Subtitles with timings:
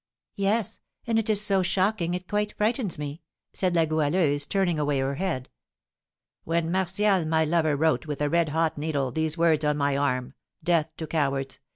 [0.37, 3.21] "Yes; and it is so shocking, it quite frightens me,"
[3.53, 5.47] said La Goualeuse, turning away her head.
[6.43, 10.33] "When Martial, my lover, wrote, with a red hot needle, these words on my arm,
[10.63, 11.59] 'Death to Cowards!'